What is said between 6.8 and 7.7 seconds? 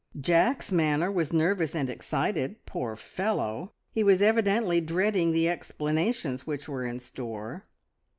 in store.